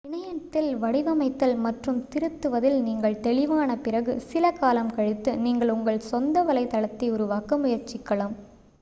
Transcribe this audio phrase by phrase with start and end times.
[0.05, 7.57] இணையத்தில் வடிவமைத்தல் மற்றும் திருத்துவதில் நீங்கள் தெளிவான பிறகு சில காலம் கழித்து நீங்கள் உங்கள் சொந்த வலைத்தளத்தை உருவாக்க
[7.57, 8.35] முயற்சிக்கலாம்